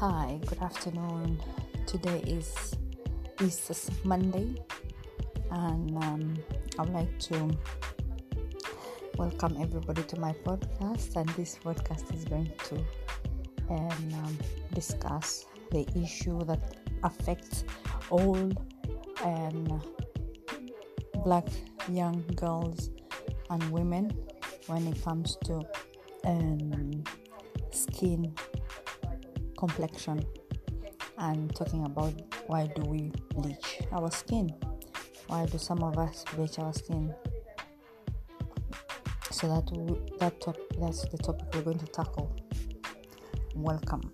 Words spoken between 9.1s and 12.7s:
welcome everybody to my podcast. And this podcast is going